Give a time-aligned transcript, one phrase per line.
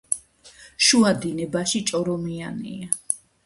[0.85, 2.93] შუა დინებაში ჭორომიანია.